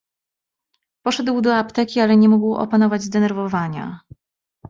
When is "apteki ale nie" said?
1.55-2.29